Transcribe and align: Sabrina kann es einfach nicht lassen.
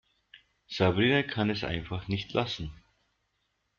Sabrina 0.67 1.21
kann 1.21 1.51
es 1.51 1.63
einfach 1.63 2.07
nicht 2.07 2.33
lassen. 2.33 2.73